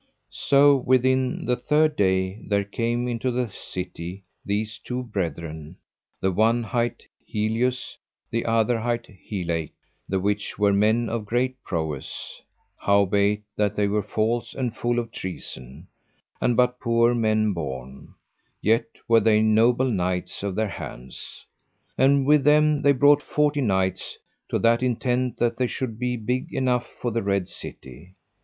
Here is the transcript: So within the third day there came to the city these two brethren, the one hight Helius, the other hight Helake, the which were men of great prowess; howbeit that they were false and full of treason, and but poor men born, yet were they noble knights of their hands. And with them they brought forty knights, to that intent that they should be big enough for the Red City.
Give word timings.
So 0.31 0.77
within 0.77 1.45
the 1.45 1.55
third 1.55 1.95
day 1.95 2.41
there 2.49 2.63
came 2.63 3.19
to 3.19 3.29
the 3.29 3.49
city 3.49 4.23
these 4.43 4.79
two 4.79 5.03
brethren, 5.03 5.75
the 6.19 6.31
one 6.31 6.63
hight 6.63 7.03
Helius, 7.23 7.95
the 8.31 8.45
other 8.47 8.79
hight 8.79 9.05
Helake, 9.29 9.75
the 10.09 10.19
which 10.19 10.57
were 10.57 10.73
men 10.73 11.07
of 11.07 11.27
great 11.27 11.63
prowess; 11.63 12.41
howbeit 12.77 13.43
that 13.55 13.75
they 13.75 13.87
were 13.87 14.01
false 14.01 14.55
and 14.55 14.75
full 14.75 14.97
of 14.97 15.11
treason, 15.11 15.85
and 16.41 16.57
but 16.57 16.79
poor 16.79 17.13
men 17.13 17.53
born, 17.53 18.15
yet 18.59 18.85
were 19.07 19.19
they 19.19 19.43
noble 19.43 19.87
knights 19.91 20.41
of 20.41 20.55
their 20.55 20.67
hands. 20.69 21.45
And 21.95 22.25
with 22.25 22.43
them 22.43 22.81
they 22.81 22.91
brought 22.91 23.21
forty 23.21 23.61
knights, 23.61 24.17
to 24.49 24.57
that 24.57 24.81
intent 24.81 25.37
that 25.37 25.57
they 25.57 25.67
should 25.67 25.99
be 25.99 26.17
big 26.17 26.51
enough 26.55 26.87
for 26.99 27.11
the 27.11 27.21
Red 27.21 27.47
City. 27.47 28.15